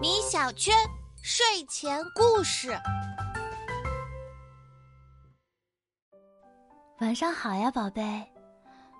[0.00, 0.74] 米小圈
[1.22, 2.70] 睡前故事。
[7.00, 8.24] 晚上好呀，宝贝。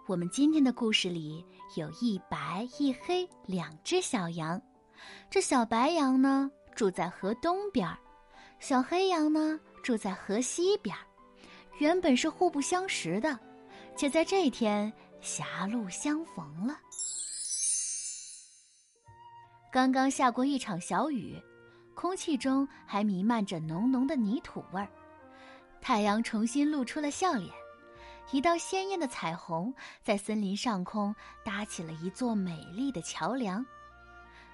[0.07, 1.43] 我们今天的故事里
[1.77, 4.61] 有一白一黑两只小羊。
[5.31, 7.89] 这小白羊呢，住在河东边；
[8.61, 10.95] 小黑羊呢，住在河西边。
[11.79, 13.39] 原本是互不相识的，
[13.97, 14.93] 却在这天
[15.23, 16.77] 狭路相逢了。
[19.77, 21.39] 刚刚下过一场小雨，
[21.95, 24.89] 空气中还弥漫着浓浓的泥土味儿。
[25.83, 27.53] 太阳重新露出了笑脸，
[28.31, 33.63] 一道鲜艳的彩虹在森林上空搭起了一座美丽的桥梁。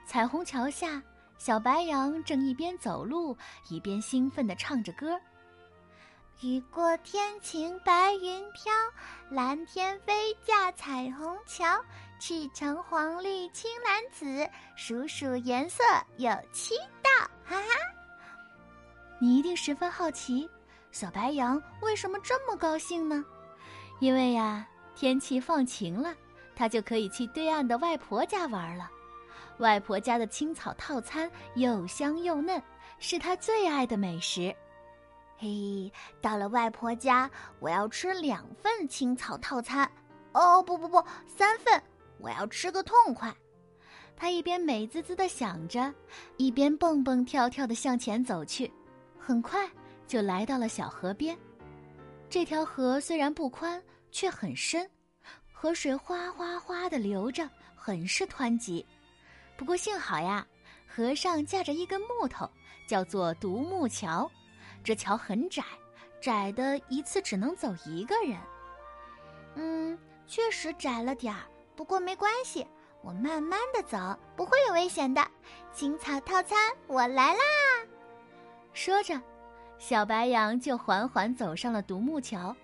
[0.05, 1.01] 彩虹桥下，
[1.39, 3.37] 小白羊正一边走路
[3.71, 5.17] 一边兴奋地唱着歌。
[6.41, 8.73] 雨过天晴白云飘，
[9.31, 11.81] 蓝天飞架彩虹桥，
[12.25, 15.83] 赤橙黄绿青蓝紫，数数颜色
[16.19, 17.11] 有七道，
[17.45, 17.67] 哈哈！
[19.19, 20.49] 你一定十分好奇，
[20.93, 23.25] 小白羊为什么这么高兴呢？
[23.99, 24.65] 因为呀，
[24.95, 26.15] 天气放晴了，
[26.55, 28.89] 它就可以去对岸的外婆家玩了。
[29.59, 32.63] 外婆家的青草套餐又香又嫩，
[33.01, 34.55] 是它最爱的美食。
[35.39, 39.91] 嘿，到了外婆家，我要吃两份青草套餐。
[40.35, 41.83] 哦，不不不，三份，
[42.23, 43.35] 我要吃个痛快。
[44.17, 45.93] 他一边美滋滋的想着，
[46.37, 48.73] 一边蹦蹦跳跳的向前走去。
[49.19, 49.69] 很快
[50.07, 51.37] 就来到了小河边。
[52.31, 54.89] 这条河虽然不宽，却很深，
[55.53, 58.85] 河水哗哗哗的流着，很是湍急。
[59.57, 60.47] 不过幸好呀，
[60.87, 62.49] 河上架着一根木头，
[62.87, 64.31] 叫做独木桥。
[64.85, 65.63] 这桥很窄，
[66.21, 68.39] 窄的一次只能走一个人。
[69.55, 71.43] 嗯，确实窄了点儿，
[71.75, 72.67] 不过没关系，
[73.01, 75.27] 我慢慢的走，不会有危险的。
[75.73, 77.41] 青草套餐，我来啦！
[78.73, 79.21] 说着，
[79.79, 82.55] 小白羊就缓缓走上了独木桥。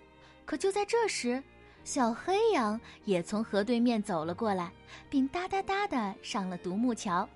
[0.44, 1.42] 可就在这时，
[1.84, 4.72] 小黑羊也从河对面走了过来，
[5.08, 7.28] 并哒哒哒的上了独木桥，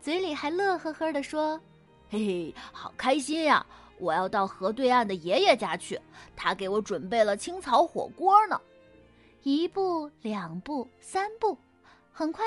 [0.00, 1.60] 嘴里还乐呵呵的说
[2.10, 3.64] ：“嘿嘿，好开心呀！”
[3.98, 6.00] 我要到河对岸的爷爷家去，
[6.36, 8.60] 他给我准备了青草火锅呢。
[9.50, 11.56] 一步，两步，三步，
[12.12, 12.44] 很快，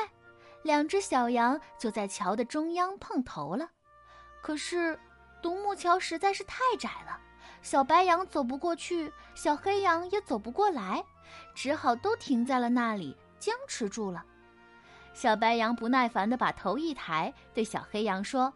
[0.61, 3.67] 两只小羊就在桥的中央碰头了。
[4.39, 4.99] 可是，
[5.41, 7.19] 独木桥实在是太窄了，
[7.63, 11.03] 小白羊走不过去，小黑羊也走不过来，
[11.55, 14.23] 只好都停在了那里，僵持住了。
[15.11, 18.53] 小白羊不耐烦地把头一抬，对小黑羊说。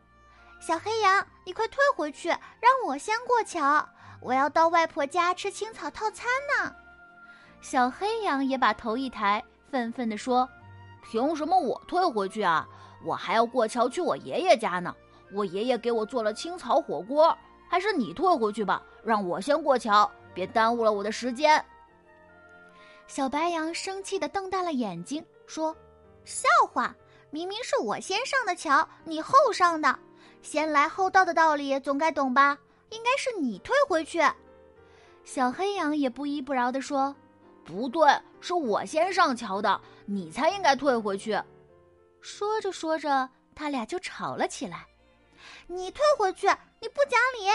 [0.59, 3.89] 小黑羊，你快退回去，让我先过桥。
[4.21, 6.75] 我要到外婆家吃青草套餐呢。
[7.65, 10.47] 小黑羊也把头一抬，愤愤地说
[11.01, 12.63] ：“凭什么我退回去啊？
[13.03, 14.95] 我还要过桥去我爷爷家呢。
[15.33, 17.35] 我爷爷给我做了青草火锅，
[17.67, 21.65] 还是你退回去吧，让我先过桥，别耽误了我的时间。”
[23.07, 25.75] 小白羊生气地瞪大了眼睛，说
[26.23, 26.95] ：“笑话！
[27.31, 29.97] 明明是我先上的桥，你后上的。”
[30.43, 32.59] 先来后到的道理总该懂吧？
[32.91, 34.21] 应该是你退回去。
[35.23, 37.15] 小黑羊也不依不饶地说
[37.65, 38.07] ：“不对，
[38.39, 41.41] 是我先上桥的，你才应该退回去。”
[42.21, 44.85] 说着说着，他俩就吵了起来。
[45.67, 46.47] 你退回去，
[46.79, 47.49] 你不讲理！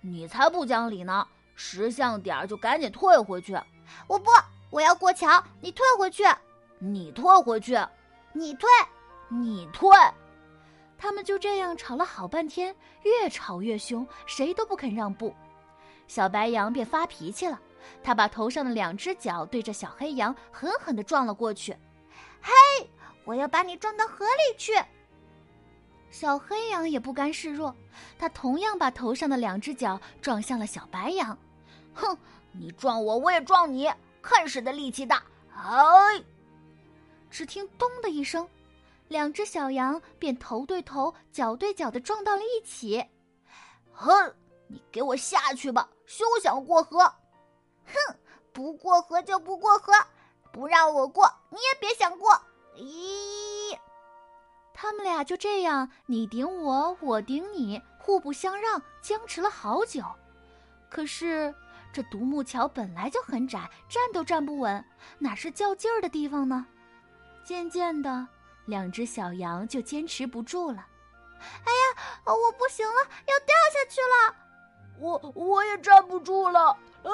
[0.00, 1.26] 你才不讲理呢！
[1.54, 3.54] 识相点儿就赶紧退回去！
[4.06, 4.30] 我不，
[4.70, 6.24] 我要过桥，你退回去！
[6.78, 7.78] 你退回去！
[8.32, 8.68] 你退！
[9.28, 9.88] 你退！
[10.98, 15.34] 他们就这样吵了好半天，越吵越凶，谁都不肯让步。
[16.08, 17.58] 小白羊便发脾气了，
[18.02, 21.76] 他把头上的两只脚对着小黑羊狠狠地撞了过去。
[22.42, 22.52] “嘿，
[23.24, 24.72] 我要把你撞到河里去！”
[26.10, 27.74] 小黑羊也不甘示弱，
[28.18, 31.36] 他同样把头上的两只脚撞向了小白羊。
[31.94, 32.16] “哼，
[32.52, 33.90] 你撞我，我也撞你，
[34.22, 35.22] 看谁的力气大！”
[35.56, 36.22] 哎，
[37.30, 38.48] 只听“咚”的一声。
[39.08, 43.04] 两只小羊便头对头、脚对脚的撞到了一起。
[43.92, 44.34] 哼，
[44.66, 47.12] 你给我下去吧，休想过河！
[47.86, 48.16] 哼，
[48.52, 49.92] 不过河就不过河，
[50.52, 52.40] 不让我过，你也别想过。
[52.76, 53.78] 咦，
[54.72, 60.02] 他们俩就这样你顶我，我顶你，互不相让，僵持了好久。
[60.90, 61.54] 可是
[61.92, 64.84] 这独木桥本来就很窄，站都站不稳，
[65.18, 66.66] 哪是较劲儿的地方呢？
[67.44, 68.28] 渐渐的。
[68.66, 70.86] 两只小羊就坚持不住了，
[71.38, 72.94] 哎呀，我不行了，
[73.26, 74.34] 要掉下去了！
[74.98, 77.10] 我我也站不住了，啊！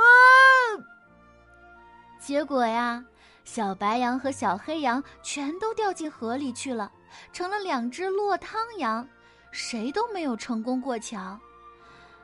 [2.18, 3.04] 结果呀，
[3.44, 6.90] 小白羊和小黑羊全都掉进河里去了，
[7.32, 9.08] 成了两只落汤羊，
[9.50, 11.38] 谁都没有成功过桥。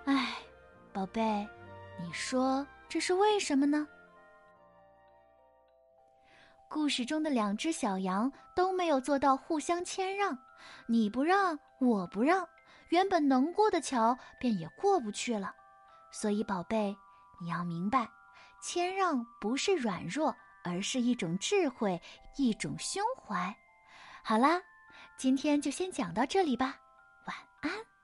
[0.05, 0.37] 唉，
[0.93, 1.49] 宝贝，
[2.01, 3.87] 你说这是为什么呢？
[6.69, 10.37] 故事中的两只小羊都没有做到互相谦让，
[10.87, 12.47] 你不让，我不让，
[12.91, 15.55] 原本能过的桥便也过不去了。
[16.13, 16.95] 所以，宝贝，
[17.41, 18.09] 你要明白，
[18.63, 20.35] 谦让不是软弱，
[20.65, 22.01] 而是一种智慧，
[22.37, 23.57] 一种胸怀。
[24.23, 24.63] 好啦，
[25.17, 26.79] 今天就先讲到这里吧，
[27.27, 27.96] 晚安。